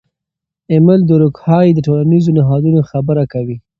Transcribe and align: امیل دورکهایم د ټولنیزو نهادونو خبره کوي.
امیل 0.75 1.01
دورکهایم 1.11 1.73
د 1.75 1.79
ټولنیزو 1.87 2.35
نهادونو 2.39 2.79
خبره 2.91 3.23
کوي. 3.33 3.57